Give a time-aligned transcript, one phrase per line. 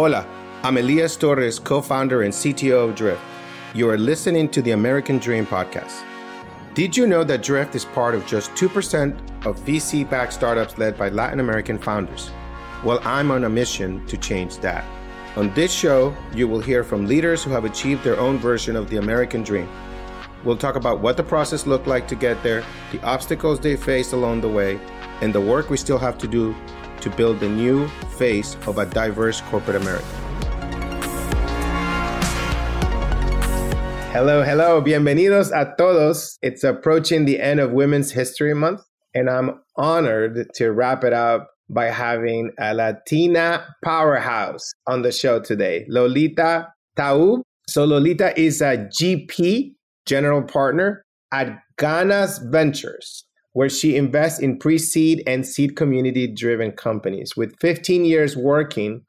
[0.00, 0.24] Hola,
[0.62, 3.20] I'm Elias Torres, co founder and CTO of Drift.
[3.74, 6.04] You are listening to the American Dream Podcast.
[6.72, 9.12] Did you know that Drift is part of just 2%
[9.44, 12.30] of VC backed startups led by Latin American founders?
[12.82, 14.86] Well, I'm on a mission to change that.
[15.36, 18.88] On this show, you will hear from leaders who have achieved their own version of
[18.88, 19.68] the American dream.
[20.44, 24.14] We'll talk about what the process looked like to get there, the obstacles they faced
[24.14, 24.80] along the way,
[25.20, 26.56] and the work we still have to do
[27.00, 30.04] to build the new face of a diverse corporate America.
[34.12, 36.36] Hello, hello, bienvenidos a todos.
[36.42, 38.82] It's approaching the end of Women's History Month,
[39.14, 45.40] and I'm honored to wrap it up by having a Latina powerhouse on the show
[45.40, 47.42] today, Lolita Taub.
[47.68, 49.74] So, Lolita is a GP,
[50.06, 56.72] general partner at Ganas Ventures where she invests in pre seed and seed community driven
[56.72, 57.36] companies.
[57.36, 59.02] With 15 years working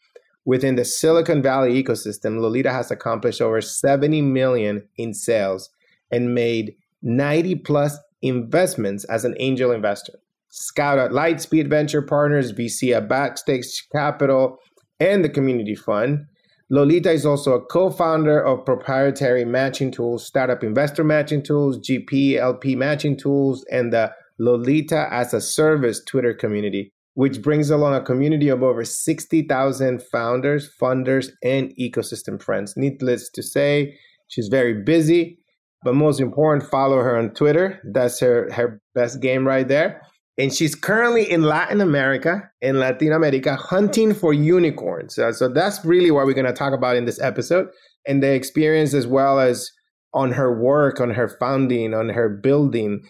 [0.46, 5.70] within the Silicon Valley ecosystem, Lolita has accomplished over 70 million in sales
[6.12, 10.14] and made 90 plus investments as an angel investor.
[10.50, 14.60] Scout at Lightspeed Venture Partners, VC at Backstage Capital,
[15.00, 16.26] and the Community Fund.
[16.70, 22.38] Lolita is also a co founder of proprietary matching tools, startup investor matching tools, GP,
[22.38, 24.12] LP matching tools, and the
[24.42, 30.70] Lolita as a Service Twitter community, which brings along a community of over 60,000 founders,
[30.82, 32.74] funders, and ecosystem friends.
[32.76, 33.96] Needless to say,
[34.30, 35.38] she's very busy,
[35.84, 37.80] but most important, follow her on Twitter.
[37.94, 40.02] That's her, her best game right there.
[40.38, 45.20] And she's currently in Latin America, in Latin America, hunting for unicorns.
[45.20, 47.68] Uh, so that's really what we're going to talk about in this episode
[48.08, 49.70] and the experience as well as
[50.14, 53.02] on her work, on her founding, on her building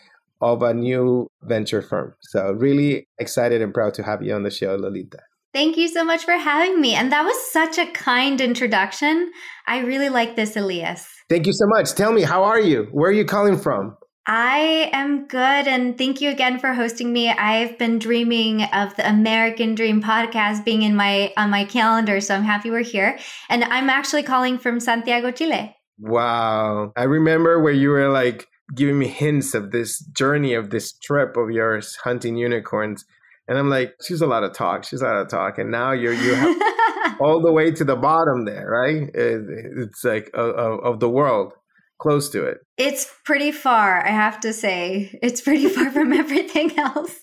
[0.41, 2.15] of a new venture firm.
[2.21, 5.19] So, really excited and proud to have you on the show, Lolita.
[5.53, 6.93] Thank you so much for having me.
[6.93, 9.31] And that was such a kind introduction.
[9.67, 11.07] I really like this, Elias.
[11.29, 11.91] Thank you so much.
[11.93, 12.87] Tell me, how are you?
[12.91, 13.97] Where are you calling from?
[14.27, 15.67] I am good.
[15.67, 17.29] And thank you again for hosting me.
[17.29, 22.21] I've been dreaming of the American Dream podcast being in my on my calendar.
[22.21, 23.17] So I'm happy we're here.
[23.49, 25.75] And I'm actually calling from Santiago, Chile.
[25.97, 26.93] Wow.
[26.95, 31.37] I remember where you were like giving me hints of this journey of this trip
[31.37, 33.05] of yours hunting unicorns.
[33.47, 34.85] And I'm like, she's a lot of talk.
[34.85, 35.57] She's a lot of talk.
[35.57, 39.09] And now you're you have all the way to the bottom there, right?
[39.13, 41.53] It's like of, of the world,
[41.99, 42.59] close to it.
[42.77, 45.19] It's pretty far, I have to say.
[45.21, 47.15] It's pretty far from everything else.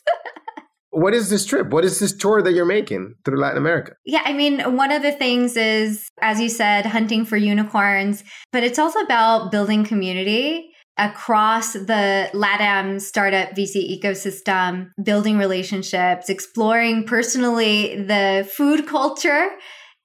[0.91, 1.71] what is this trip?
[1.71, 3.93] What is this tour that you're making through Latin America?
[4.05, 8.23] Yeah, I mean, one of the things is, as you said, hunting for unicorns,
[8.53, 17.05] but it's also about building community across the LATAM startup VC ecosystem, building relationships, exploring
[17.05, 19.51] personally the food culture,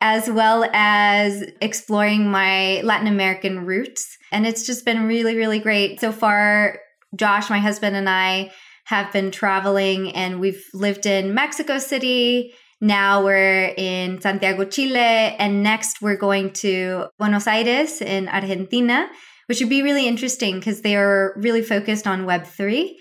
[0.01, 4.17] as well as exploring my Latin American roots.
[4.31, 5.99] And it's just been really, really great.
[5.99, 6.79] So far,
[7.15, 8.51] Josh, my husband, and I
[8.85, 12.53] have been traveling and we've lived in Mexico City.
[12.81, 14.97] Now we're in Santiago, Chile.
[14.97, 19.09] And next we're going to Buenos Aires in Argentina
[19.47, 22.93] which would be really interesting because they are really focused on Web3.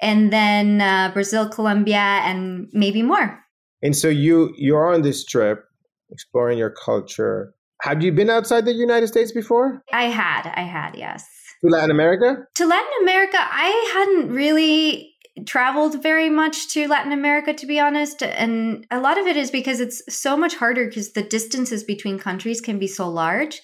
[0.00, 3.42] And then uh, Brazil, Colombia, and maybe more.
[3.82, 5.64] And so you you're on this trip
[6.10, 7.54] exploring your culture.
[7.82, 9.82] Have you been outside the United States before?
[9.92, 11.26] I had, I had, yes.
[11.62, 12.46] To Latin America?
[12.54, 15.14] To Latin America, I hadn't really
[15.46, 18.22] traveled very much to Latin America, to be honest.
[18.22, 22.18] And a lot of it is because it's so much harder because the distances between
[22.18, 23.60] countries can be so large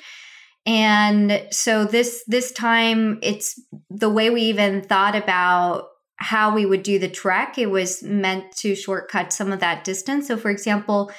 [0.65, 6.84] and so this this time it's the way we even thought about how we would
[6.84, 10.28] do the trek it was meant to shortcut some of that distance.
[10.28, 11.11] So for example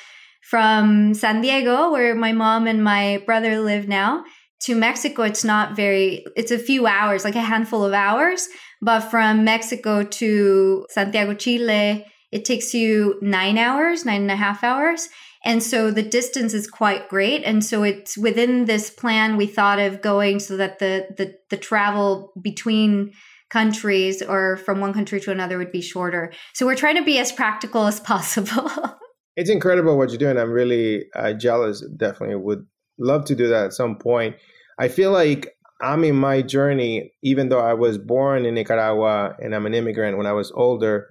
[0.49, 4.23] from san diego where my mom and my brother live now
[4.59, 8.47] to mexico it's not very it's a few hours like a handful of hours.
[8.81, 14.63] But from mexico to santiago chile it takes you nine hours nine and a half
[14.63, 15.09] hours
[15.43, 17.43] and so the distance is quite great.
[17.43, 21.57] And so it's within this plan we thought of going so that the the, the
[21.57, 23.13] travel between
[23.49, 26.33] countries or from one country to another would be shorter.
[26.53, 28.71] So we're trying to be as practical as possible.
[29.35, 30.37] it's incredible what you're doing.
[30.37, 31.83] I'm really uh, jealous.
[31.95, 32.65] Definitely would
[32.97, 34.37] love to do that at some point.
[34.79, 39.53] I feel like I'm in my journey, even though I was born in Nicaragua and
[39.53, 41.09] I'm an immigrant when I was older,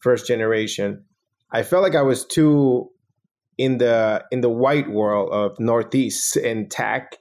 [0.00, 1.04] first generation.
[1.52, 2.90] I felt like I was too
[3.58, 7.16] in the in the white world of Northeast and tech.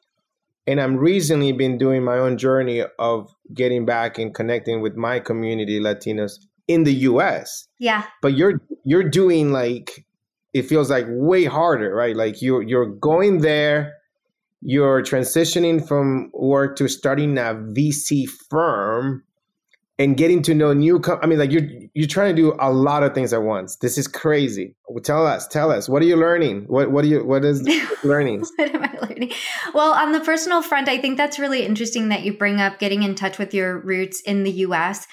[0.65, 5.19] And I'm recently been doing my own journey of getting back and connecting with my
[5.19, 7.67] community, Latinos in the US.
[7.79, 8.05] Yeah.
[8.21, 10.05] But you're you're doing like
[10.53, 12.15] it feels like way harder, right?
[12.15, 13.93] Like you're you're going there,
[14.61, 19.23] you're transitioning from work to starting a VC firm
[19.99, 22.71] and getting to know new com- i mean like you're you're trying to do a
[22.71, 23.75] lot of things at once.
[23.75, 24.75] This is crazy.
[25.03, 25.87] Tell us tell us.
[25.87, 26.65] What are you learning?
[26.67, 27.61] What what are you what is
[28.03, 28.43] learning?
[28.55, 29.31] What am i learning?
[29.73, 33.03] Well on the personal front i think that's really interesting that you bring up getting
[33.03, 35.07] in touch with your roots in the us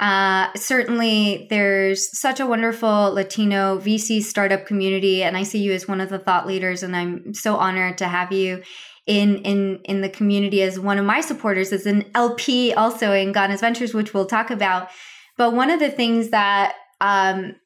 [0.00, 5.86] uh, certainly, there's such a wonderful Latino VC startup community, and I see you as
[5.86, 8.62] one of the thought leaders, and I'm so honored to have you
[9.06, 13.32] in in in the community as one of my supporters as an LP also in
[13.32, 14.88] Ganas Ventures, which we'll talk about.
[15.36, 17.56] But one of the things that um,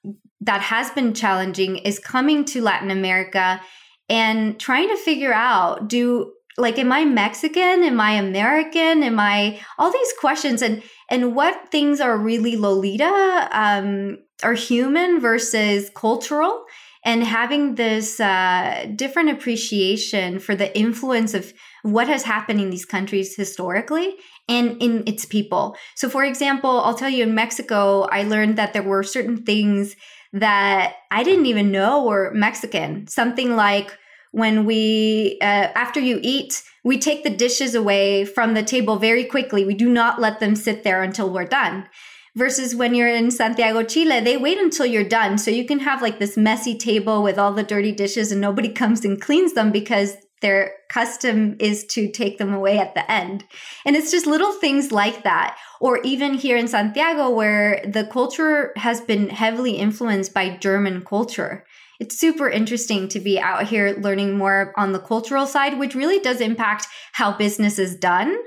[0.41, 3.61] that has been challenging is coming to Latin America
[4.09, 7.85] and trying to figure out do like am I Mexican?
[7.85, 9.03] Am I American?
[9.03, 15.21] Am I all these questions and and what things are really Lolita um, are human
[15.21, 16.65] versus cultural
[17.09, 22.85] and having this uh, different appreciation for the influence of what has happened in these
[22.85, 24.15] countries historically
[24.47, 25.75] and in its people.
[25.95, 29.97] So, for example, I'll tell you in Mexico, I learned that there were certain things
[30.35, 33.07] that I didn't even know were Mexican.
[33.07, 33.97] Something like
[34.33, 39.25] when we, uh, after you eat, we take the dishes away from the table very
[39.25, 39.65] quickly.
[39.65, 41.89] We do not let them sit there until we're done
[42.39, 45.37] versus when you're in Santiago, Chile, they wait until you're done.
[45.37, 48.69] So you can have like this messy table with all the dirty dishes and nobody
[48.81, 53.43] comes and cleans them because their custom is to take them away at the end.
[53.85, 55.59] And it's just little things like that.
[55.81, 61.67] Or even here in Santiago, where the culture has been heavily influenced by German culture.
[61.99, 66.21] It's super interesting to be out here learning more on the cultural side, which really
[66.21, 68.39] does impact how business is done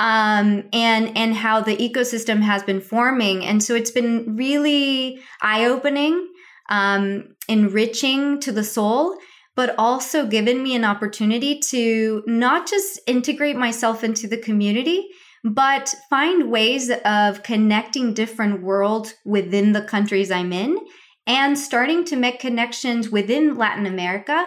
[0.00, 3.44] um, and and how the ecosystem has been forming.
[3.44, 6.26] And so it's been really eye opening,
[6.70, 9.18] um, enriching to the soul,
[9.54, 15.06] but also given me an opportunity to not just integrate myself into the community,
[15.44, 20.78] but find ways of connecting different worlds within the countries I'm in
[21.26, 24.46] and starting to make connections within Latin America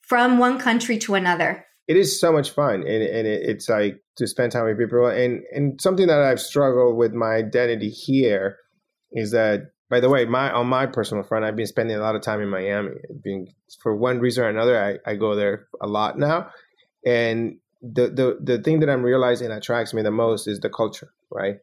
[0.00, 4.02] from one country to another it is so much fun and, and it, it's like
[4.16, 8.56] to spend time with people and and something that i've struggled with my identity here
[9.12, 12.16] is that by the way my on my personal front i've been spending a lot
[12.16, 12.92] of time in miami.
[13.82, 16.48] For one reason or another I, I go there a lot now
[17.04, 21.12] and the, the the thing that i'm realizing attracts me the most is the culture
[21.30, 21.58] right?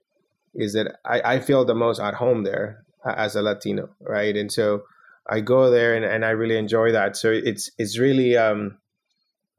[0.53, 4.35] Is that i, I feel the most at home there as a latino right?
[4.37, 4.83] And so
[5.27, 7.17] i go there and, and i really enjoy that.
[7.17, 8.77] So it's it's really um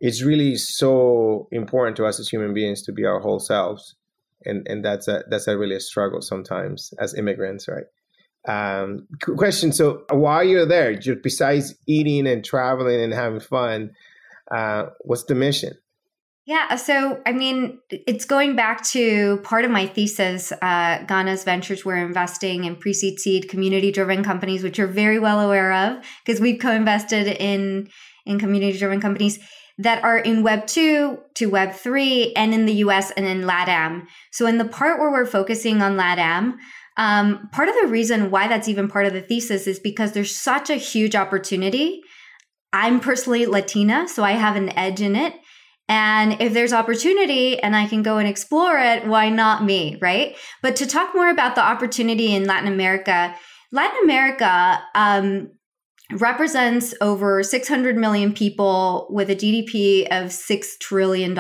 [0.01, 3.95] it's really so important to us as human beings to be our whole selves.
[4.45, 7.85] And and that's a that's a really a struggle sometimes as immigrants right?
[8.49, 13.91] Um question so while you're there just besides eating and traveling and having fun
[14.51, 15.75] uh what's the mission?
[16.47, 20.51] Yeah, so I mean, it's going back to part of my thesis.
[20.53, 25.19] Uh, Ganas Ventures, we're investing in pre seed seed community driven companies, which you're very
[25.19, 27.89] well aware of because we've co invested in
[28.27, 29.39] in community driven companies
[29.83, 34.07] that are in Web 2 to Web 3 and in the US and in LATAM.
[34.31, 36.55] So, in the part where we're focusing on LATAM,
[36.97, 40.37] um, part of the reason why that's even part of the thesis is because there's
[40.37, 42.03] such a huge opportunity.
[42.73, 45.35] I'm personally Latina, so I have an edge in it.
[45.89, 50.37] And if there's opportunity and I can go and explore it, why not me, right?
[50.63, 53.35] But to talk more about the opportunity in Latin America,
[53.73, 55.51] Latin America, um,
[56.13, 61.35] represents over 600 million people with a GDP of $6 trillion.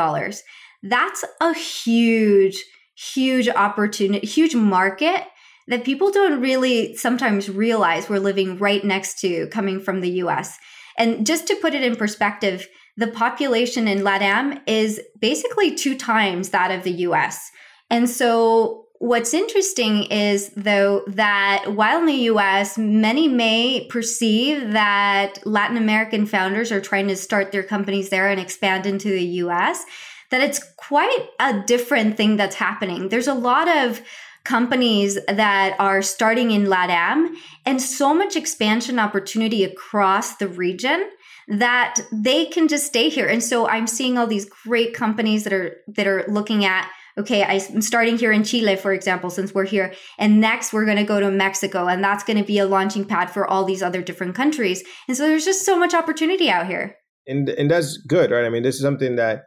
[0.82, 2.62] That's a huge,
[2.96, 5.24] huge opportunity, huge market
[5.68, 10.58] that people don't really sometimes realize we're living right next to coming from the US.
[10.98, 16.50] And just to put it in perspective, the population in LATAM is basically two times
[16.50, 17.50] that of the US.
[17.88, 25.38] And so What's interesting is, though, that while in the US, many may perceive that
[25.46, 29.86] Latin American founders are trying to start their companies there and expand into the US,
[30.28, 33.08] that it's quite a different thing that's happening.
[33.08, 34.02] There's a lot of
[34.44, 41.08] companies that are starting in LATAM and so much expansion opportunity across the region
[41.48, 43.26] that they can just stay here.
[43.26, 47.44] And so I'm seeing all these great companies that are that are looking at okay,
[47.44, 49.94] I'm starting here in Chile, for example, since we're here.
[50.18, 53.04] And next we're going to go to Mexico and that's going to be a launching
[53.04, 54.82] pad for all these other different countries.
[55.08, 56.96] And so there's just so much opportunity out here.
[57.26, 58.44] And, and that's good, right?
[58.44, 59.44] I mean, this is something that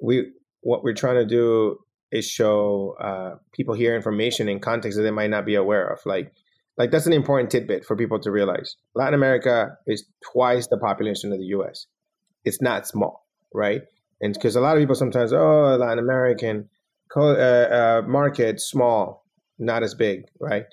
[0.00, 1.78] we, what we're trying to do
[2.12, 5.98] is show uh, people here information in context that they might not be aware of.
[6.06, 6.32] Like
[6.76, 8.76] like that's an important tidbit for people to realize.
[8.94, 11.86] Latin America is twice the population of the U.S.
[12.44, 13.82] It's not small, right?
[14.20, 16.68] And because a lot of people sometimes, oh, Latin American
[17.22, 19.24] uh, uh, market small,
[19.58, 20.66] not as big, right?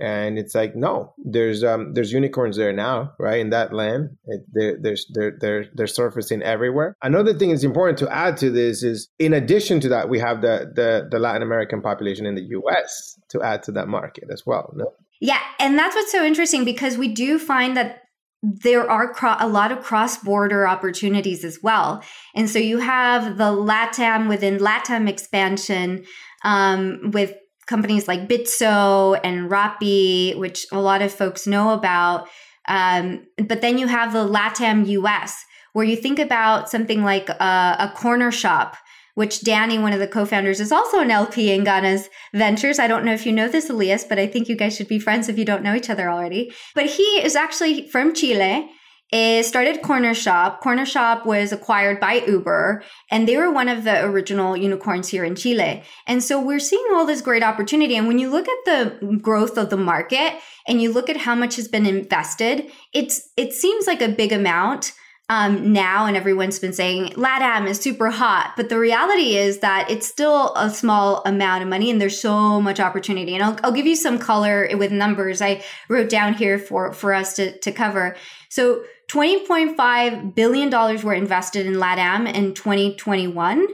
[0.00, 3.40] And it's like, no, there's um, there's unicorns there now, right?
[3.40, 6.96] In that land, it, they're, there's they're they're they're surfacing everywhere.
[7.02, 10.40] Another thing is important to add to this is, in addition to that, we have
[10.40, 13.18] the the, the Latin American population in the U.S.
[13.30, 14.72] to add to that market as well.
[14.76, 14.92] No?
[15.20, 18.02] Yeah, and that's what's so interesting because we do find that
[18.42, 22.02] there are cro- a lot of cross-border opportunities as well.
[22.34, 26.04] And so you have the LATAM within LATAM expansion
[26.44, 27.34] um, with
[27.66, 32.28] companies like Bitso and Rappi, which a lot of folks know about.
[32.66, 37.76] Um, but then you have the LATAM US, where you think about something like a,
[37.78, 38.74] a Cornershop
[39.18, 42.78] which Danny, one of the co-founders, is also an LP in Ganas Ventures.
[42.78, 45.00] I don't know if you know this, Elias, but I think you guys should be
[45.00, 46.52] friends if you don't know each other already.
[46.72, 48.70] But he is actually from Chile.
[49.10, 50.60] It started Cornershop.
[50.60, 55.24] Corner Shop was acquired by Uber, and they were one of the original unicorns here
[55.24, 55.82] in Chile.
[56.06, 57.96] And so we're seeing all this great opportunity.
[57.96, 60.34] And when you look at the growth of the market
[60.68, 64.30] and you look at how much has been invested, it's it seems like a big
[64.30, 64.92] amount
[65.30, 69.90] um, now, and everyone's been saying LATAM is super hot, but the reality is that
[69.90, 73.34] it's still a small amount of money, and there's so much opportunity.
[73.34, 77.12] And I'll, I'll give you some color with numbers I wrote down here for for
[77.12, 78.16] us to to cover.
[78.48, 83.68] So, twenty point five billion dollars were invested in LATAM in 2021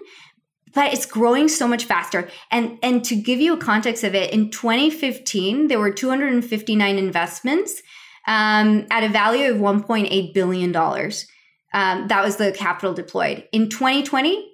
[0.75, 2.29] but it's growing so much faster.
[2.51, 7.81] And and to give you a context of it, in 2015 there were 259 investments
[8.27, 11.29] um, at a value of 1.8 billion dollars.
[11.75, 13.47] Um, that was the capital deployed.
[13.53, 14.53] In 2020,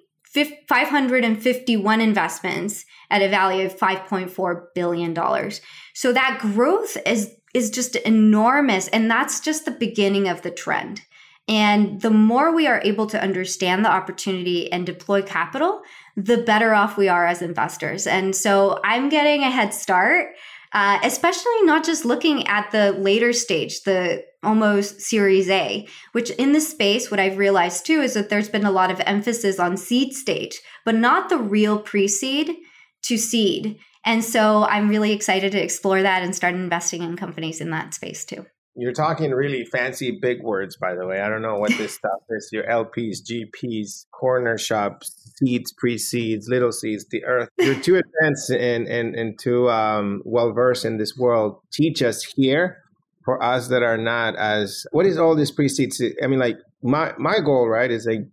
[0.67, 5.61] 551 investments at a value of 5.4 billion dollars.
[5.93, 11.01] So that growth is is just enormous and that's just the beginning of the trend.
[11.49, 15.81] And the more we are able to understand the opportunity and deploy capital,
[16.15, 18.07] the better off we are as investors.
[18.07, 20.29] And so I'm getting a head start
[20.73, 26.51] uh, especially not just looking at the later stage, the almost Series A, which in
[26.51, 29.77] this space, what I've realized too is that there's been a lot of emphasis on
[29.77, 32.55] seed stage, but not the real pre seed
[33.03, 33.77] to seed.
[34.05, 37.93] And so I'm really excited to explore that and start investing in companies in that
[37.93, 38.45] space too.
[38.75, 41.19] You're talking really fancy big words, by the way.
[41.19, 42.49] I don't know what this stuff is.
[42.53, 47.49] Your LPs, GPs, corner shops, seeds, pre-seeds, little seeds, the earth.
[47.59, 51.59] You're too advanced and and, and too um, well versed in this world.
[51.73, 52.77] Teach us here
[53.23, 54.85] for us that are not as.
[54.91, 56.01] What is all this pre-seeds?
[56.23, 58.25] I mean, like my my goal, right, is like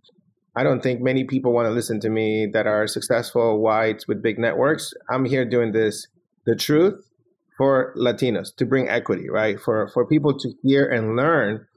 [0.55, 4.21] I don't think many people want to listen to me that are successful whites with
[4.21, 4.93] big networks.
[5.09, 6.07] I'm here doing this,
[6.45, 7.09] the truth
[7.57, 9.59] for Latinos to bring equity, right?
[9.59, 11.67] For for people to hear and learn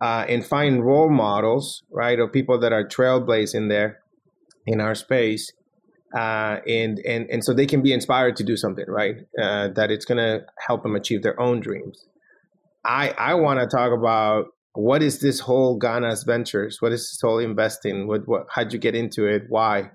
[0.00, 4.00] uh, and find role models, right, of people that are trailblazing there
[4.66, 5.52] in our space,
[6.14, 9.16] uh, and and and so they can be inspired to do something, right?
[9.40, 12.06] Uh, that it's going to help them achieve their own dreams.
[12.84, 16.82] I I want to talk about what is this whole Ganas ventures?
[16.82, 18.06] What is this whole investing?
[18.06, 18.46] What what?
[18.50, 19.44] How'd you get into it?
[19.48, 19.90] Why?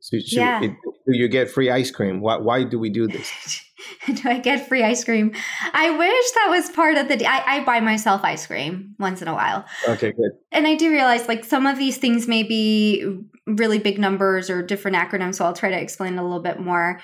[0.00, 0.62] So, yeah.
[0.62, 2.20] It, do you get free ice cream?
[2.20, 3.62] Why, why do we do this?
[4.06, 5.32] do I get free ice cream?
[5.72, 7.26] I wish that was part of the.
[7.26, 9.64] I, I buy myself ice cream once in a while.
[9.86, 10.32] Okay, good.
[10.52, 14.62] And I do realize like some of these things may be really big numbers or
[14.62, 17.00] different acronyms, so I'll try to explain a little bit more.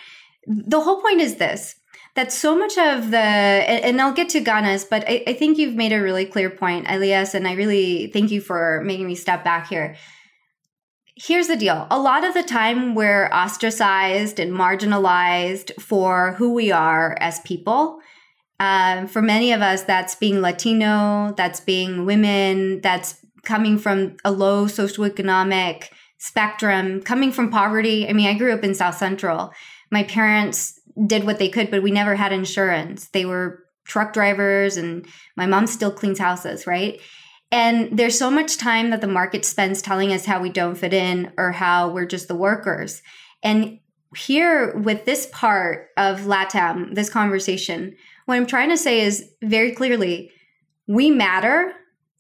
[0.47, 1.75] The whole point is this
[2.17, 5.75] that so much of the and I'll get to Ganas but I, I, think you've
[5.75, 9.45] made a really clear point, Elias, and I really thank you for making me step
[9.45, 9.97] back here
[11.17, 16.71] here's the deal a lot of the time we're ostracized and marginalized for who we
[16.71, 18.01] are as people.
[18.59, 24.31] Um, for many of us, that's being Latino, that's being women, that's coming from a
[24.31, 28.09] low socioeconomic spectrum, coming from poverty.
[28.09, 29.53] I mean, I grew up in South Central.
[29.91, 33.09] My parents did what they could, but we never had insurance.
[33.09, 37.01] They were truck drivers, and my mom still cleans houses, right?
[37.53, 40.93] And there's so much time that the market spends telling us how we don't fit
[40.93, 43.03] in or how we're just the workers.
[43.43, 43.79] And
[44.17, 49.73] here with this part of LATAM, this conversation, what I'm trying to say is very
[49.73, 50.31] clearly
[50.89, 51.73] we matter.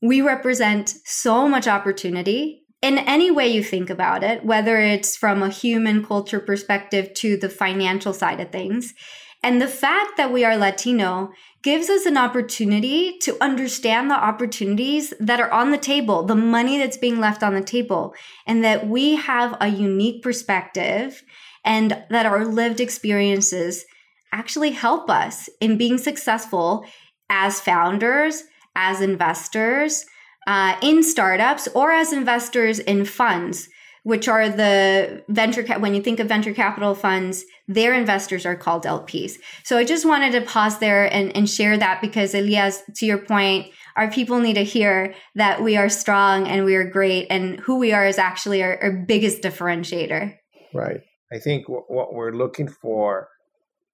[0.02, 5.42] We represent so much opportunity in any way you think about it, whether it's from
[5.42, 8.94] a human culture perspective to the financial side of things.
[9.42, 11.32] And the fact that we are Latino
[11.64, 16.78] gives us an opportunity to understand the opportunities that are on the table, the money
[16.78, 18.14] that's being left on the table,
[18.46, 21.24] and that we have a unique perspective
[21.64, 23.84] and that our lived experiences
[24.32, 26.86] actually help us in being successful
[27.28, 28.44] as founders,
[28.76, 30.06] as investors
[30.46, 33.68] uh, in startups, or as investors in funds
[34.02, 38.84] which are the venture when you think of venture capital funds their investors are called
[38.84, 39.32] lps
[39.64, 43.18] so i just wanted to pause there and, and share that because elias to your
[43.18, 47.58] point our people need to hear that we are strong and we are great and
[47.60, 50.36] who we are is actually our, our biggest differentiator.
[50.74, 51.00] Right.
[51.32, 53.28] I think w- what we're looking for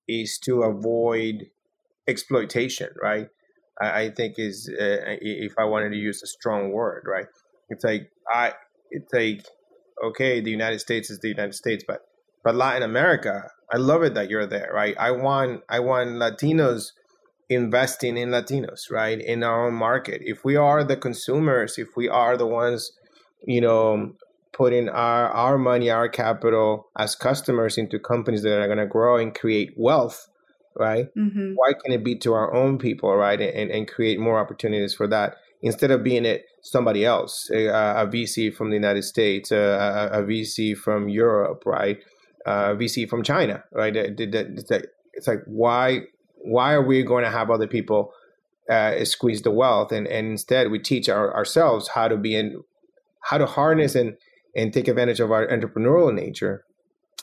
[0.09, 1.47] is to avoid
[2.09, 3.29] exploitation right
[3.83, 7.27] i, I think is uh, if i wanted to use a strong word right
[7.71, 8.53] it's like i
[8.91, 9.47] it's like
[10.03, 12.03] okay, the United States is the United States, but
[12.45, 14.97] but Latin America, I love it that you're there, right?
[14.99, 16.93] I want I want Latinos
[17.49, 19.21] investing in Latinos, right?
[19.21, 20.23] In our own market.
[20.25, 22.93] If we are the consumers, if we are the ones,
[23.47, 24.13] you know,
[24.53, 29.17] putting our our money, our capital as customers into companies that are going to grow
[29.17, 30.29] and create wealth,
[30.77, 31.15] right?
[31.15, 31.53] Mm-hmm.
[31.55, 33.41] Why can it be to our own people, right?
[33.41, 38.07] And and create more opportunities for that instead of being it somebody else, a, a
[38.07, 41.99] VC from the United States, a, a, VC from Europe, right?
[42.45, 43.95] A VC from China, right?
[43.97, 46.03] It's like, it's like why
[46.45, 48.13] why are we going to have other people
[48.69, 52.63] uh, squeeze the wealth, and, and instead we teach our, ourselves how to be in
[53.21, 54.17] how to harness and
[54.55, 56.65] and take advantage of our entrepreneurial nature,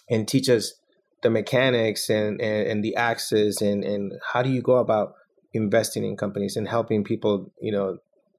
[0.09, 0.73] and teach us
[1.21, 5.15] the mechanics and, and, and the axes and, and how do you go about
[5.53, 7.97] investing in companies and helping people, you know,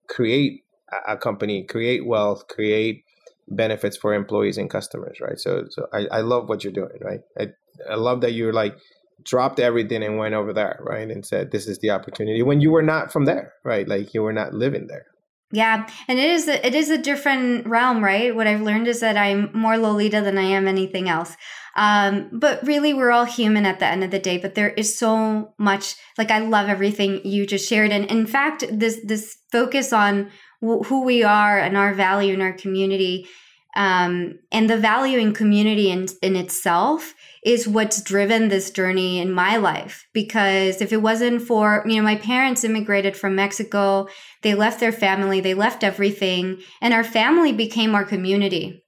[0.09, 0.65] create
[1.07, 3.05] a company, create wealth, create
[3.49, 5.39] benefits for employees and customers, right?
[5.39, 7.21] So, so I, I love what you're doing, right?
[7.39, 7.49] I,
[7.89, 8.77] I love that you're like
[9.25, 11.09] dropped everything and went over there, right?
[11.11, 13.87] And said, this is the opportunity when you were not from there, right?
[13.87, 15.07] Like you were not living there.
[15.53, 18.35] Yeah, and it is a, it is a different realm, right?
[18.35, 21.37] What I've learned is that I'm more Lolita than I am anything else.
[21.75, 24.39] Um, but really, we're all human at the end of the day.
[24.39, 25.97] But there is so much.
[26.17, 31.03] Like I love everything you just shared, and in fact, this this focus on who
[31.05, 33.27] we are and our value in our community
[33.77, 39.33] um, and the value in community in, in itself is what's driven this journey in
[39.33, 44.07] my life because if it wasn't for you know my parents immigrated from mexico
[44.43, 48.83] they left their family they left everything and our family became our community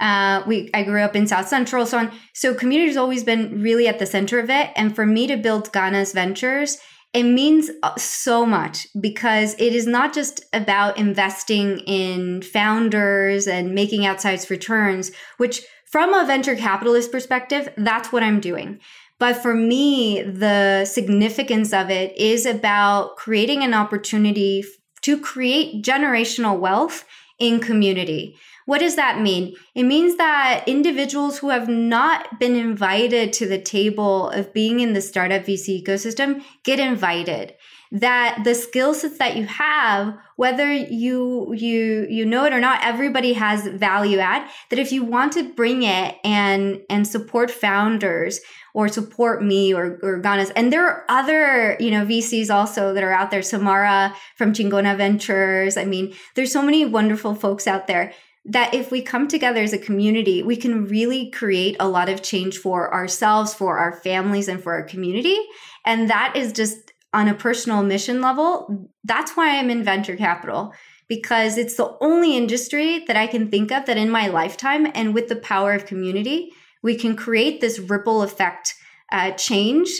[0.00, 2.12] uh, we I grew up in South Central, so on.
[2.34, 4.70] So community has always been really at the center of it.
[4.74, 6.78] And for me to build Ganas Ventures,
[7.12, 13.74] it means uh, so much because it is not just about investing in founders and
[13.74, 18.80] making outsized returns, which from a venture capitalist perspective, that's what I'm doing.
[19.18, 24.64] But for me, the significance of it is about creating an opportunity
[25.02, 27.04] to create generational wealth
[27.38, 28.36] in community.
[28.66, 29.56] What does that mean?
[29.74, 34.92] It means that individuals who have not been invited to the table of being in
[34.92, 37.54] the startup VC ecosystem get invited.
[37.90, 42.82] That the skill sets that you have, whether you you you know it or not,
[42.82, 44.48] everybody has value add.
[44.70, 48.40] That if you want to bring it and and support founders
[48.74, 50.50] or support me or, or Ganas.
[50.56, 53.42] And there are other, you know, VCs also that are out there.
[53.42, 55.76] Samara from Chingona Ventures.
[55.76, 59.72] I mean, there's so many wonderful folks out there that if we come together as
[59.72, 64.48] a community, we can really create a lot of change for ourselves, for our families,
[64.48, 65.38] and for our community.
[65.86, 68.88] And that is just on a personal mission level.
[69.04, 70.74] That's why I'm in venture capital
[71.08, 75.14] because it's the only industry that I can think of that in my lifetime and
[75.14, 76.52] with the power of community,
[76.82, 78.74] we can create this ripple effect
[79.10, 79.90] uh, change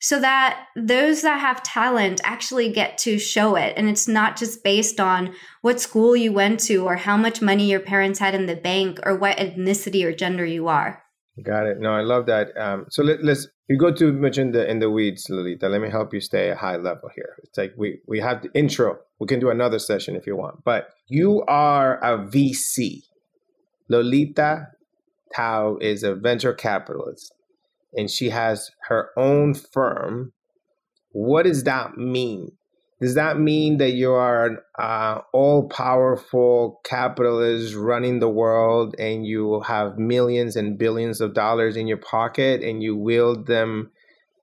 [0.00, 3.74] so that those that have talent actually get to show it.
[3.76, 7.68] And it's not just based on what school you went to or how much money
[7.68, 11.02] your parents had in the bank or what ethnicity or gender you are.
[11.42, 11.78] Got it.
[11.80, 12.56] No, I love that.
[12.56, 15.68] Um, so let, us you go too much in the in the weeds, Lolita.
[15.68, 17.36] Let me help you stay a high level here.
[17.44, 18.98] It's like we we have the intro.
[19.20, 20.64] We can do another session if you want.
[20.64, 23.02] But you are a VC.
[23.88, 24.66] Lolita
[25.36, 27.32] Taub is a venture capitalist
[27.94, 30.32] and she has her own firm,
[31.12, 32.52] what does that mean?
[33.00, 39.24] Does that mean that you are an uh, all powerful capitalist running the world and
[39.24, 43.92] you have millions and billions of dollars in your pocket and you wield them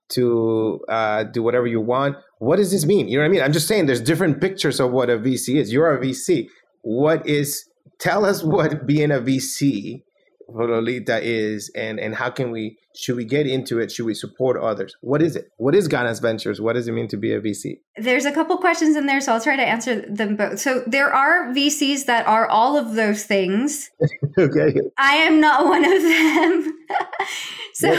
[0.08, 2.16] to uh, do whatever you want?
[2.38, 3.08] What does this mean?
[3.08, 3.42] You know what I mean?
[3.42, 5.70] I'm just saying there's different pictures of what a VC is.
[5.70, 6.48] You're a VC.
[6.80, 10.02] What is, tell us what being a VC
[10.46, 13.92] for Lolita is and and how can we should we get into it?
[13.92, 14.96] Should we support others?
[15.02, 15.50] What is it?
[15.58, 16.60] What is Ganas Ventures?
[16.62, 17.80] What does it mean to be a VC?
[17.96, 20.60] There's a couple questions in there, so I'll try to answer them both.
[20.60, 23.90] So there are VCs that are all of those things.
[24.38, 24.74] okay.
[24.96, 26.78] I am not one of them.
[27.74, 27.90] so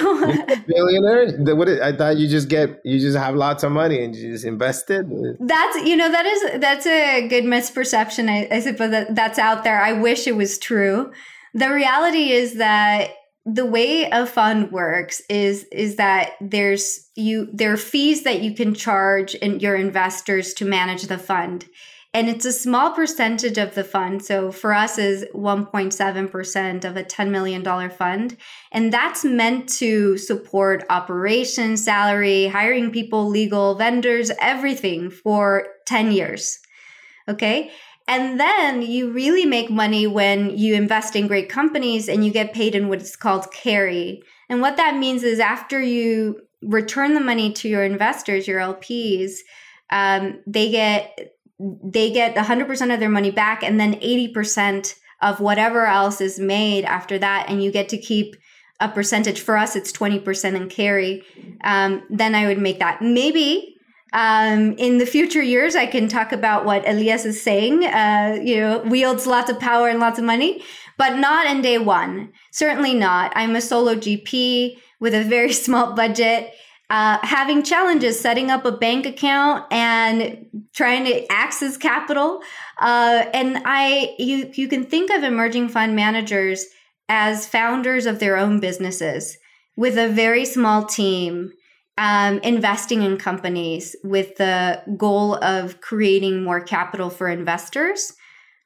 [0.67, 1.55] billionaire?
[1.55, 4.31] What is, I thought you just get you just have lots of money and you
[4.31, 5.05] just invest it.
[5.39, 8.29] That's you know that is that's a good misperception.
[8.29, 9.79] I, I suppose that that's out there.
[9.79, 11.11] I wish it was true.
[11.53, 13.11] The reality is that
[13.47, 18.53] the way a fund works is is that there's you there are fees that you
[18.53, 21.65] can charge in your investors to manage the fund.
[22.13, 24.25] And it's a small percentage of the fund.
[24.25, 28.37] So for us is 1.7% of a $10 million fund.
[28.71, 36.57] And that's meant to support operations salary hiring people legal vendors everything for 10 years.
[37.29, 37.71] Okay
[38.07, 42.53] and then you really make money when you invest in great companies and you get
[42.53, 44.23] paid in what's called carry.
[44.49, 49.39] And what that means is after you return the money to your investors, your LPs,
[49.91, 55.87] um, they get they get 100% of their money back and then 80% of whatever
[55.87, 57.47] else is made after that.
[57.49, 58.35] And you get to keep
[58.79, 59.41] a percentage.
[59.41, 61.23] For us it's 20% in carry.
[61.63, 63.01] Um, then i would make that.
[63.01, 63.76] Maybe
[64.17, 67.85] um, in the future years, I can talk about what Elias is saying.
[67.85, 70.63] Uh, you know, wields lots of power and lots of money,
[70.97, 72.33] but not in day one.
[72.51, 73.31] Certainly not.
[73.35, 76.51] I'm a solo GP with a very small budget,
[76.89, 82.41] uh, having challenges setting up a bank account and trying to access capital.
[82.81, 86.65] Uh, and I, you, you can think of emerging fund managers
[87.07, 89.37] as founders of their own businesses
[89.75, 91.51] with a very small team
[91.97, 98.13] um, investing in companies with the goal of creating more capital for investors.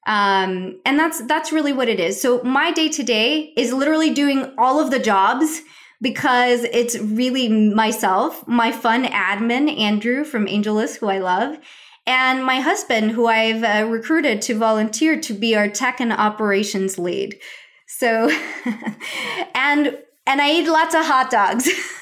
[0.08, 2.20] Um, and that's that's really what it is.
[2.20, 5.62] So my day to day is literally doing all of the jobs
[6.02, 11.60] because it's really myself, my fund admin Andrew from AngelList, who I love,
[12.08, 16.98] and my husband, who I've uh, recruited to volunteer to be our tech and operations
[16.98, 17.40] lead.
[17.86, 18.32] So,
[19.56, 21.70] and and I eat lots of hot dogs.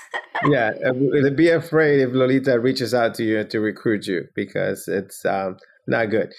[0.49, 5.25] yeah, uh, be afraid if Lolita reaches out to you to recruit you because it's
[5.25, 6.33] um, not good.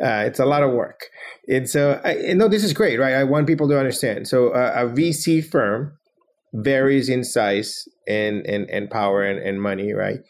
[0.00, 1.10] Uh, it's a lot of work.
[1.48, 3.14] And so, I, no, this is great, right?
[3.14, 4.28] I want people to understand.
[4.28, 5.98] So, uh, a VC firm
[6.54, 10.20] varies in size and and, and power and, and money, right?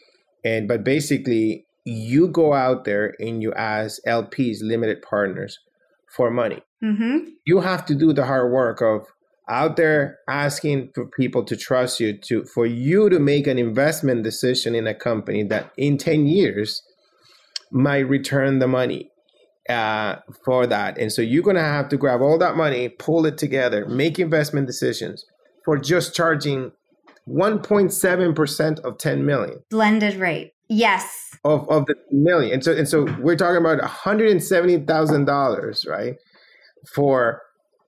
[0.43, 5.59] And but basically, you go out there and you ask LPs, limited partners,
[6.13, 6.61] for money.
[6.83, 7.29] Mm-hmm.
[7.45, 9.07] You have to do the hard work of
[9.49, 14.23] out there asking for people to trust you to for you to make an investment
[14.23, 16.81] decision in a company that in 10 years
[17.71, 19.09] might return the money
[19.69, 20.97] uh, for that.
[20.97, 24.17] And so you're going to have to grab all that money pull it together make
[24.17, 25.25] investment decisions
[25.65, 26.71] for just charging
[27.27, 29.59] 1.7% of 10 million.
[29.69, 30.53] Blended rate.
[30.69, 31.31] Yes.
[31.43, 32.53] Of, of the million.
[32.53, 36.15] And so and so we're talking about $170000 right
[36.93, 37.41] for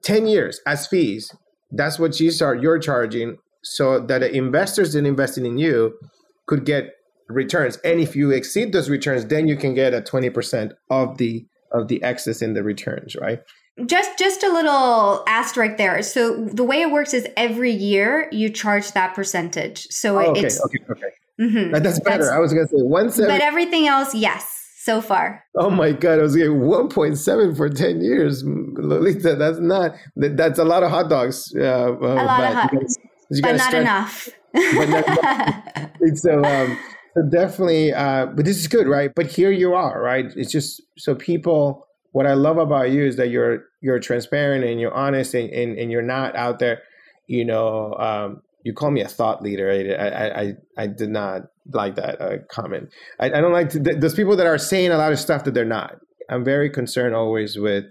[0.04, 1.34] 10 years as fees
[1.72, 5.98] that's what you start you're charging so that the investors that investing in you
[6.46, 6.92] could get
[7.28, 7.78] returns.
[7.78, 11.88] And if you exceed those returns then you can get a 20% of the of
[11.88, 13.40] the excess in the returns right?
[13.86, 16.02] Just just a little asterisk there.
[16.02, 19.88] So the way it works is every year you charge that percentage.
[19.90, 21.08] So oh, okay, it's okay okay.
[21.42, 22.24] Mm-hmm, that's better.
[22.24, 25.44] That's, i was gonna say one but everything else yes so far.
[25.56, 28.44] Oh my God, I was getting 1.7 for 10 years.
[28.46, 31.52] Lolita, that's not, that's a lot of hot dogs.
[31.58, 32.98] Uh, uh, a lot of hot dogs,
[33.42, 34.30] but not enough.
[34.54, 35.90] but not enough.
[36.18, 36.78] so, um,
[37.16, 39.12] so definitely, uh, but this is good, right?
[39.16, 40.26] But here you are, right?
[40.36, 44.80] It's just so people, what I love about you is that you're, you're transparent and
[44.80, 46.84] you're honest and, and, and you're not out there,
[47.26, 49.70] you know, um, you call me a thought leader.
[49.70, 52.90] I, I, I, did not like that uh, comment.
[53.20, 55.44] I, I don't like to, th- those people that are saying a lot of stuff
[55.44, 55.98] that they're not.
[56.30, 57.86] I'm very concerned always with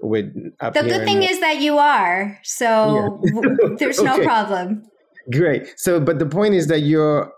[0.00, 0.32] with.
[0.60, 3.68] The good thing is that you are, so yeah.
[3.78, 4.06] there's okay.
[4.06, 4.88] no problem.
[5.32, 5.74] Great.
[5.76, 7.32] So, but the point is that you're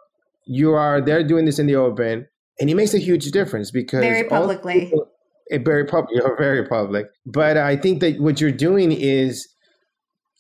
[0.45, 2.29] you are there doing this in the open,
[2.61, 4.87] and it makes a huge difference because very publicly.
[4.87, 5.09] People,
[5.47, 7.07] it very public, you're very public.
[7.25, 9.49] But I think that what you're doing is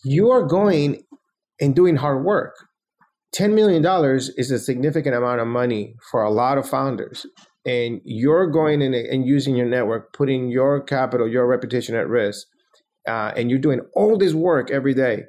[0.04, 1.02] you are going
[1.60, 2.54] and doing hard work.
[3.36, 3.84] $10 million
[4.36, 7.26] is a significant amount of money for a lot of founders.
[7.66, 12.46] And you're going in and using your network, putting your capital, your reputation at risk.
[13.06, 15.24] Uh, and you're doing all this work every day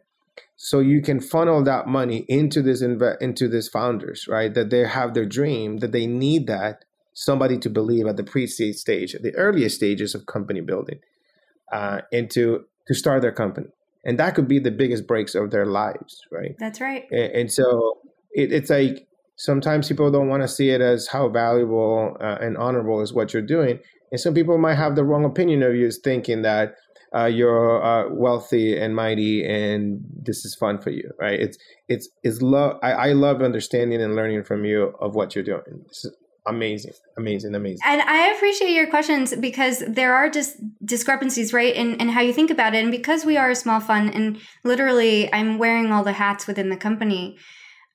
[0.55, 5.13] so you can funnel that money into this into this founders right that they have
[5.13, 9.75] their dream that they need that somebody to believe at the pre-seed stage the earliest
[9.75, 10.99] stages of company building
[11.71, 13.67] uh, and to to start their company
[14.07, 16.55] and that could be the biggest breaks of their lives, right?
[16.57, 17.05] That's right.
[17.11, 17.99] And, and so
[18.31, 22.57] it, it's like sometimes people don't want to see it as how valuable uh, and
[22.57, 23.79] honorable is what you're doing,
[24.11, 26.75] and some people might have the wrong opinion of you, is thinking that
[27.15, 32.09] uh, you're uh, wealthy and mighty and this is fun for you right it's it's
[32.21, 36.03] it's love I, I love understanding and learning from you of what you're doing this
[36.03, 36.13] is
[36.47, 36.93] amazing.
[37.17, 37.55] Amazing.
[37.55, 37.79] Amazing.
[37.85, 42.33] And i appreciate your questions because there are just discrepancies right in, in how you
[42.33, 42.83] think about it.
[42.83, 46.69] And because we are a small fund and literally i'm wearing all the hats within
[46.69, 47.37] the company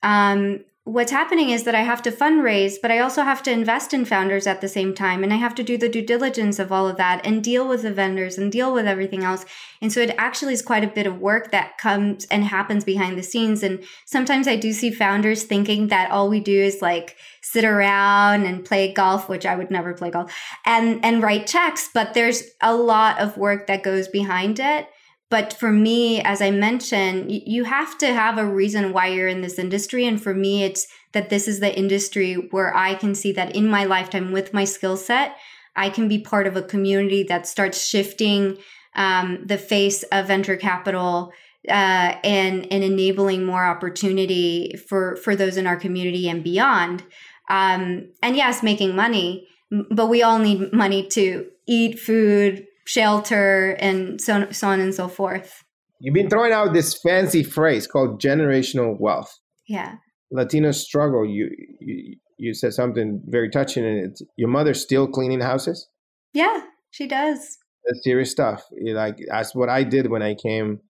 [0.02, 3.94] um, what's happening is that I have to fundraise, but I also have to invest
[3.94, 5.22] in founders at the same time.
[5.22, 7.82] And I have to do the due diligence of all of that and deal with
[7.82, 9.44] the vendors and deal with everything else.
[9.80, 13.16] And so it actually is quite a bit of work that comes and happens behind
[13.16, 13.62] the scenes.
[13.62, 18.44] And sometimes I do see founders thinking that all we do is like sit around
[18.44, 20.34] and play golf, which I would never play golf
[20.66, 21.90] and, and write checks.
[21.94, 24.88] But there's a lot of work that goes behind it.
[25.32, 29.40] But for me, as I mentioned, you have to have a reason why you're in
[29.40, 30.06] this industry.
[30.06, 33.66] And for me, it's that this is the industry where I can see that in
[33.66, 35.38] my lifetime with my skill set,
[35.74, 38.58] I can be part of a community that starts shifting
[38.94, 41.32] um, the face of venture capital
[41.66, 47.04] uh, and and enabling more opportunity for for those in our community and beyond.
[47.48, 54.20] Um, and yes, making money, but we all need money to eat food, shelter, and
[54.20, 55.64] so, so on and so forth.
[56.00, 59.38] You've been throwing out this fancy phrase called generational wealth.
[59.68, 59.96] Yeah.
[60.32, 61.24] Latino struggle.
[61.24, 65.86] You, you you said something very touching, and it's your mother still cleaning houses.
[66.32, 67.58] Yeah, she does.
[67.86, 68.64] That's serious stuff.
[68.80, 70.80] Like that's what I did when I came.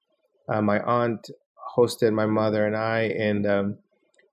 [0.48, 1.28] Uh, my aunt
[1.76, 3.78] hosted my mother and I, and um,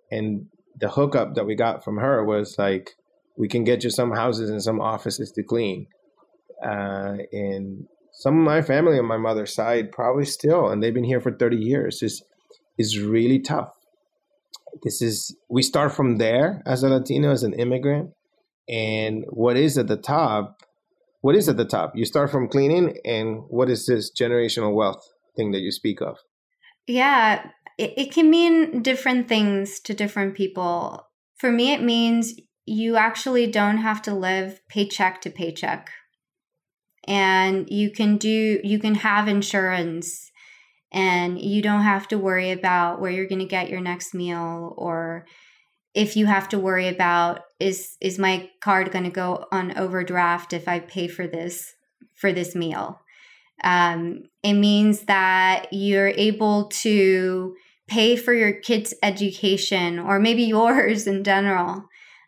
[0.10, 0.45] and
[0.80, 2.91] the hookup that we got from her was like,
[3.38, 5.88] we can get you some houses and some offices to clean
[6.63, 11.04] uh, and some of my family on my mother's side probably still, and they've been
[11.04, 12.24] here for 30 years, is
[12.78, 13.72] is really tough.
[14.84, 18.12] This is we start from there as a Latino, as an immigrant,
[18.67, 20.58] and what is at the top?
[21.22, 21.93] What is at the top?
[21.95, 25.04] You start from cleaning, and what is this generational wealth
[25.36, 26.17] thing that you speak of?
[26.88, 27.45] Yeah,
[27.78, 31.06] it, it can mean different things to different people.
[31.38, 32.34] For me, it means
[32.65, 35.89] you actually don't have to live paycheck to paycheck
[37.06, 40.32] and you can do you can have insurance
[40.92, 44.74] and you don't have to worry about where you're going to get your next meal
[44.78, 45.26] or
[45.94, 50.54] if you have to worry about is is my card going to go on overdraft
[50.54, 51.74] if i pay for this
[52.20, 53.00] for this meal?
[53.64, 57.56] Um, it means that you're able to
[57.88, 61.86] pay for your kids education or maybe yours in general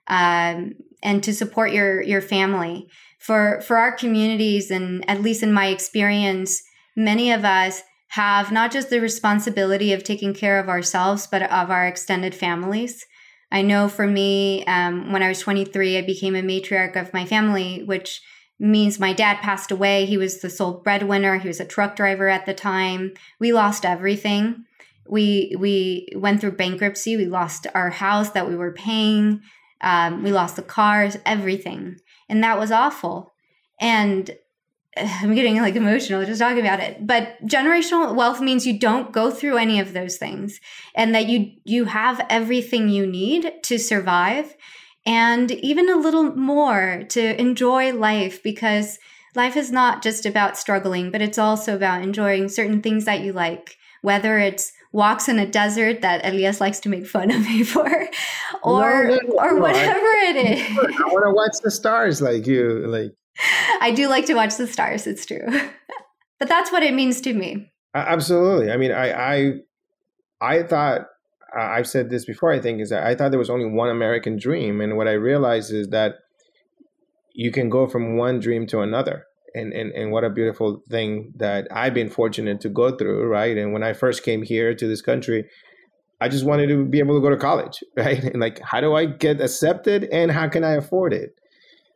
[0.07, 2.87] um, and to support your your family
[3.21, 6.61] for for our communities and at least in my experience
[6.95, 11.69] many of us have not just the responsibility of taking care of ourselves but of
[11.69, 13.05] our extended families.
[13.51, 17.25] I know for me um, when i was 23 i became a matriarch of my
[17.25, 18.21] family which
[18.61, 20.05] means my dad passed away.
[20.05, 21.39] He was the sole breadwinner.
[21.39, 23.13] He was a truck driver at the time.
[23.39, 24.65] We lost everything.
[25.09, 27.17] We we went through bankruptcy.
[27.17, 29.41] We lost our house that we were paying.
[29.81, 31.97] Um, we lost the cars everything
[32.31, 33.33] and that was awful.
[33.79, 34.31] And
[34.95, 37.05] eh, I'm getting like emotional just talking about it.
[37.05, 40.59] But generational wealth means you don't go through any of those things
[40.95, 44.55] and that you you have everything you need to survive
[45.05, 48.97] and even a little more to enjoy life because
[49.35, 53.33] life is not just about struggling, but it's also about enjoying certain things that you
[53.33, 57.63] like, whether it's walks in a desert that Elias likes to make fun of me
[57.63, 57.87] for,
[58.63, 60.77] or no, no, no, or whatever it is.
[60.77, 62.85] I want to watch the stars like you.
[62.87, 63.11] Like
[63.79, 65.07] I do like to watch the stars.
[65.07, 65.47] It's true,
[66.39, 67.71] but that's what it means to me.
[67.93, 68.71] Absolutely.
[68.71, 69.53] I mean, I I
[70.41, 71.07] I thought
[71.57, 72.51] I've said this before.
[72.51, 75.13] I think is that I thought there was only one American dream, and what I
[75.13, 76.15] realized is that
[77.33, 81.33] you can go from one dream to another and, and and what a beautiful thing
[81.37, 83.57] that I've been fortunate to go through, right?
[83.57, 85.45] And when I first came here to this country,
[86.19, 88.23] I just wanted to be able to go to college, right?
[88.23, 91.35] And like, how do I get accepted, and how can I afford it?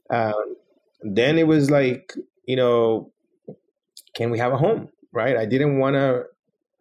[0.09, 0.55] Um,
[1.01, 2.13] then it was like,
[2.45, 3.11] you know,
[4.15, 5.37] can we have a home, right?
[5.37, 6.23] I didn't want to.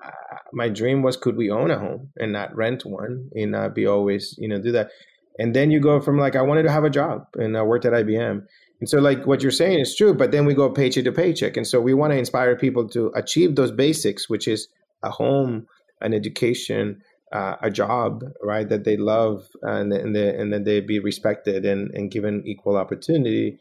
[0.05, 0.11] Uh,
[0.53, 3.87] my dream was, could we own a home and not rent one, and not be
[3.87, 4.91] always, you know, do that.
[5.39, 7.85] And then you go from like, I wanted to have a job, and I worked
[7.85, 8.45] at IBM
[8.81, 11.57] and so, like what you're saying is true, but then we go paycheck to paycheck.
[11.57, 14.69] And so, we want to inspire people to achieve those basics, which is
[15.03, 15.67] a home,
[16.01, 20.81] an education, uh, a job, right, that they love, and and, they, and then they
[20.81, 23.59] be respected and, and given equal opportunity.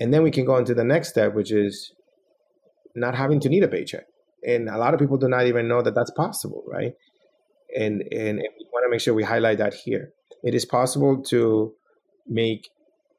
[0.00, 1.92] And then we can go into the next step, which is
[2.94, 4.06] not having to need a paycheck.
[4.46, 6.94] and a lot of people do not even know that that's possible, right?
[7.76, 10.12] And and, and we want to make sure we highlight that here.
[10.42, 11.74] It is possible to
[12.26, 12.70] make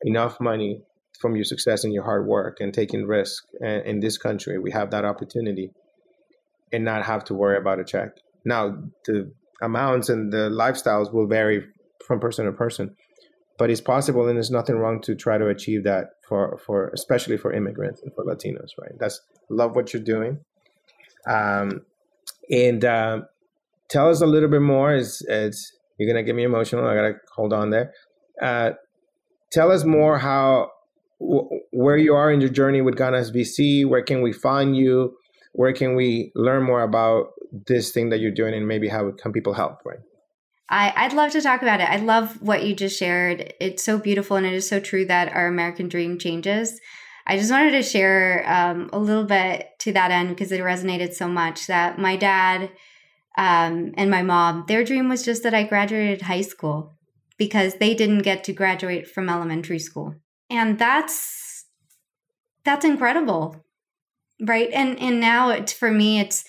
[0.03, 0.83] enough money
[1.19, 3.45] from your success and your hard work and taking risk.
[3.61, 5.71] In this country, we have that opportunity
[6.71, 8.09] and not have to worry about a check.
[8.45, 11.65] Now, the amounts and the lifestyles will vary
[12.05, 12.95] from person to person,
[13.57, 17.37] but it's possible, and there's nothing wrong to try to achieve that for for especially
[17.37, 18.93] for immigrants and for Latinos, right?
[18.99, 20.39] That's love what you're doing,
[21.27, 21.81] um,
[22.49, 23.21] and uh,
[23.89, 24.93] tell us a little bit more.
[24.93, 26.85] Is it's you're gonna get me emotional.
[26.85, 27.93] I gotta hold on there.
[28.41, 28.71] Uh,
[29.51, 30.71] tell us more how
[31.19, 33.87] where you are in your journey with Ganas VC.
[33.87, 35.15] Where can we find you?
[35.53, 39.31] Where can we learn more about this thing that you're doing, and maybe how can
[39.31, 39.79] people help?
[39.85, 39.99] Right.
[40.69, 41.89] I, would love to talk about it.
[41.89, 43.53] I love what you just shared.
[43.59, 46.79] It's so beautiful, and it is so true that our American dream changes.
[47.25, 51.13] I just wanted to share um, a little bit to that end because it resonated
[51.13, 52.69] so much that my dad
[53.37, 56.93] um, and my mom, their dream was just that I graduated high school
[57.37, 60.15] because they didn't get to graduate from elementary school.
[60.49, 61.65] And that's
[62.63, 63.65] that's incredible.
[64.41, 64.69] Right?
[64.73, 66.45] And and now it's for me it's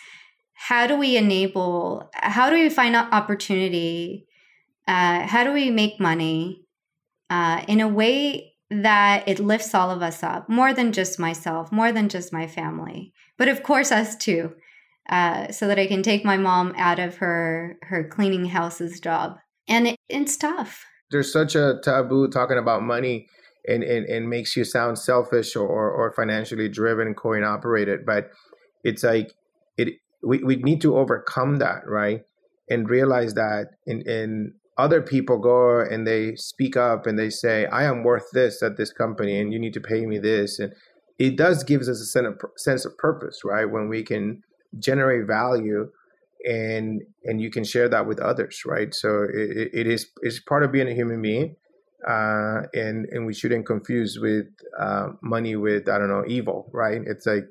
[0.58, 4.26] how do we enable how do we find opportunity
[4.88, 6.64] uh, how do we make money
[7.30, 11.70] uh, in a way that it lifts all of us up more than just myself
[11.70, 14.52] more than just my family but of course us too
[15.10, 19.38] uh, so that i can take my mom out of her her cleaning houses job
[19.68, 23.28] and it, it's tough there's such a taboo talking about money
[23.68, 28.30] and, and, and makes you sound selfish or, or financially driven coin operated but
[28.82, 29.32] it's like
[29.76, 32.22] it we, we need to overcome that, right?
[32.68, 37.66] And realize that in, in other people go and they speak up and they say,
[37.66, 40.58] I am worth this at this company and you need to pay me this.
[40.58, 40.72] And
[41.18, 43.64] it does gives us a sense of, sense of purpose, right?
[43.64, 44.42] When we can
[44.78, 45.90] generate value
[46.46, 48.94] and and you can share that with others, right?
[48.94, 51.56] So it, it is it's part of being a human being.
[52.06, 54.46] Uh, and and we shouldn't confuse with
[54.78, 57.00] uh, money with I don't know evil, right?
[57.04, 57.44] It's like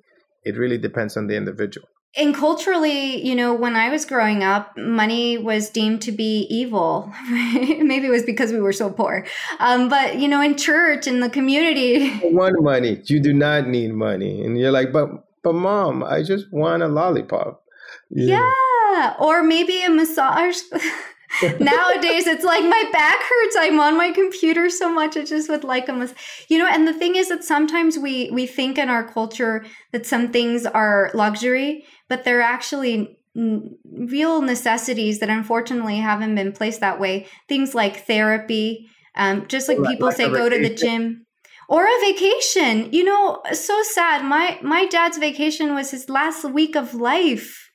[0.43, 4.75] it really depends on the individual and culturally, you know, when I was growing up,
[4.75, 7.13] money was deemed to be evil.
[7.29, 9.25] Maybe it was because we were so poor.
[9.60, 12.12] Um, but, you know, in church, in the community.
[12.23, 13.01] You want money.
[13.05, 14.43] You do not need money.
[14.43, 15.10] And you're like, but,
[15.43, 17.63] but mom, I just want a lollipop.
[18.10, 18.51] Yeah.
[18.91, 19.13] yeah.
[19.19, 20.57] Or maybe a massage.
[21.59, 23.55] Nowadays, it's like my back hurts.
[23.59, 25.17] I'm on my computer so much.
[25.17, 26.07] I just would like them,
[26.47, 26.67] you know.
[26.67, 30.65] And the thing is that sometimes we we think in our culture that some things
[30.65, 37.27] are luxury, but they're actually real necessities that unfortunately haven't been placed that way.
[37.47, 41.25] Things like therapy, um, just like, like people like say, go to the gym
[41.67, 42.91] or a vacation.
[42.91, 44.25] You know, so sad.
[44.25, 47.69] My my dad's vacation was his last week of life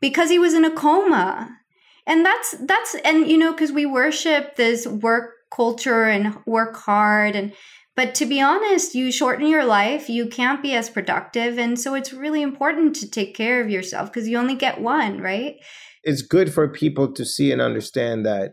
[0.00, 1.58] because he was in a coma
[2.06, 7.36] and that's that's and you know because we worship this work culture and work hard
[7.36, 7.52] and
[7.96, 11.58] but to be honest you shorten your life you can't be as productive.
[11.58, 15.20] And so it's really important to take care of yourself because you only get one
[15.20, 15.56] right?
[16.02, 18.52] It's good for people to see and understand that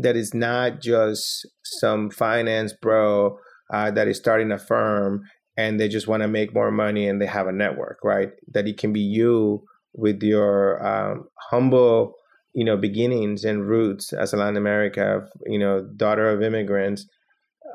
[0.00, 3.38] that is not just some finance bro
[3.72, 5.22] uh, that is starting a firm
[5.56, 8.30] and they just want to make more money and they have a network right?
[8.52, 12.14] That it can be you with your um, humble
[12.54, 17.06] you know beginnings and roots as a Latin America, you know, daughter of immigrants,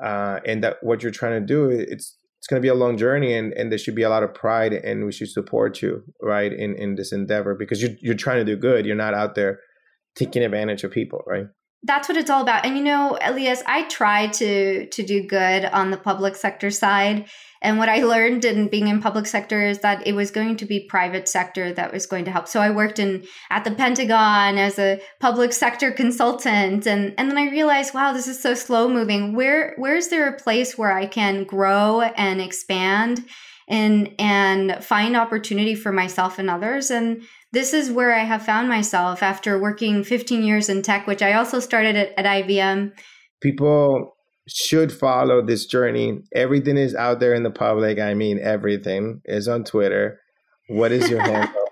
[0.04, 2.98] uh, and that what you're trying to do, it's it's going to be a long
[2.98, 6.04] journey, and and there should be a lot of pride, and we should support you,
[6.22, 8.86] right, in in this endeavor because you're you're trying to do good.
[8.86, 9.60] You're not out there
[10.16, 11.46] taking advantage of people, right?
[11.84, 12.66] That's what it's all about.
[12.66, 17.30] And you know, Elias, I try to to do good on the public sector side.
[17.62, 20.66] And what I learned in being in public sector is that it was going to
[20.66, 22.48] be private sector that was going to help.
[22.48, 27.38] So I worked in at the Pentagon as a public sector consultant and and then
[27.38, 29.34] I realized, wow, this is so slow moving.
[29.34, 33.26] Where where is there a place where I can grow and expand
[33.70, 36.92] and and find opportunity for myself and others?
[36.92, 41.22] And this is where I have found myself after working 15 years in tech, which
[41.22, 42.92] I also started at, at IBM.
[43.42, 44.16] People
[44.48, 46.20] should follow this journey.
[46.34, 48.00] Everything is out there in the public.
[48.00, 50.20] I mean, everything is on Twitter.
[50.68, 51.54] What is your handle?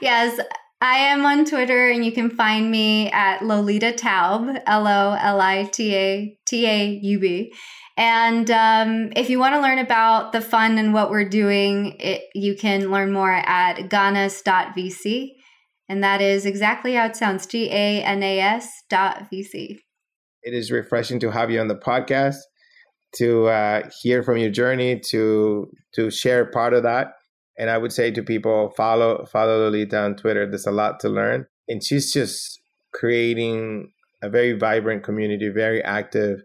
[0.00, 0.38] Yes,
[0.80, 5.40] I am on Twitter, and you can find me at Lolita Taub, L O L
[5.40, 7.54] I T A T A U B.
[7.96, 12.22] And um, if you want to learn about the fund and what we're doing, it,
[12.34, 15.30] you can learn more at ganas.vc.
[15.88, 19.78] And that is exactly how it sounds G A N A S dot VC.
[20.42, 22.36] It is refreshing to have you on the podcast,
[23.16, 27.08] to uh, hear from your journey, to to share part of that.
[27.56, 30.48] And I would say to people, follow follow Lolita on Twitter.
[30.48, 32.60] There's a lot to learn, and she's just
[32.94, 33.92] creating
[34.22, 36.40] a very vibrant community, very active.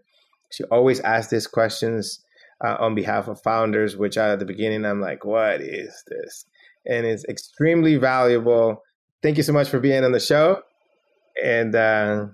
[0.50, 2.24] She always asks these questions
[2.64, 6.44] uh, on behalf of founders, which at the beginning I'm like, what is this?
[6.86, 8.82] And it's extremely valuable.
[9.22, 10.62] Thank you so much for being on the show,
[11.42, 12.26] and uh,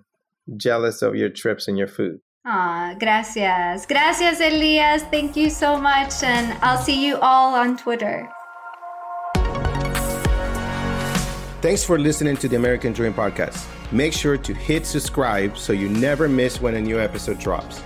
[0.57, 2.21] jealous of your trips and your food.
[2.45, 3.87] Ah, gracias.
[3.87, 5.03] Gracias, Elias.
[5.11, 6.23] Thank you so much.
[6.23, 8.31] And I'll see you all on Twitter.
[11.61, 13.67] Thanks for listening to the American Dream Podcast.
[13.91, 17.83] Make sure to hit subscribe so you never miss when a new episode drops.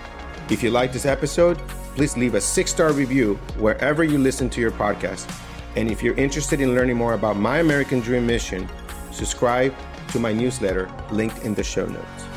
[0.51, 1.59] If you like this episode,
[1.95, 5.31] please leave a six star review wherever you listen to your podcast.
[5.77, 8.69] And if you're interested in learning more about my American Dream mission,
[9.13, 9.73] subscribe
[10.09, 12.30] to my newsletter linked in the show notes.